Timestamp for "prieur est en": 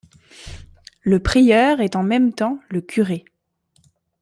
1.19-2.01